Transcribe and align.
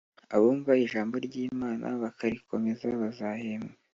abumva 0.35 0.71
ijambo 0.85 1.15
ry’ 1.25 1.35
Imana 1.51 1.87
bakarikomeza 2.01 2.85
bazahembwa 3.01 3.75